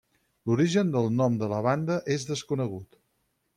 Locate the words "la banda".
1.53-1.99